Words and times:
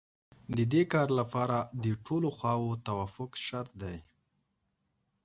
د 0.57 0.57
دې 0.71 0.83
کار 0.93 1.07
لپاره 1.19 1.57
د 1.83 1.85
ټولو 2.05 2.27
خواوو 2.37 2.79
توافق 2.87 3.31
شرط 3.45 3.71
دی. 3.81 3.97